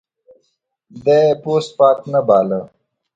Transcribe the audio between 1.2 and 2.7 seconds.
پوست پاک نه باله.